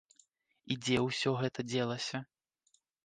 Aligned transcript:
І 0.71 0.77
дзе 0.87 0.97
ўсё 1.07 1.33
гэта 1.41 1.67
дзелася? 1.71 2.23